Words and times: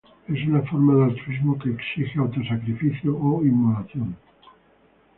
Es 0.27 0.47
una 0.47 0.63
forma 0.63 0.95
de 0.95 1.03
altruismo 1.11 1.59
que 1.59 1.69
exige 1.69 2.17
autosacrificio 2.17 3.15
o 3.15 3.43
inmolación. 3.45 4.17